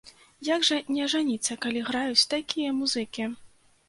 Як 0.45 0.63
жа 0.69 0.77
не 0.95 1.03
ажаніцца, 1.07 1.57
калі 1.65 1.83
граюць 1.89 2.25
такія 2.33 2.73
музыкі! 2.79 3.29